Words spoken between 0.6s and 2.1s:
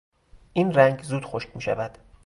رنگ زود خشک میشود.